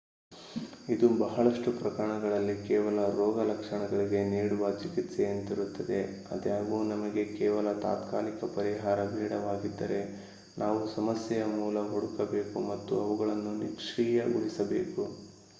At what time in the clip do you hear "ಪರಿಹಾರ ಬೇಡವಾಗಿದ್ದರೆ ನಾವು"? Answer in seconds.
8.57-10.81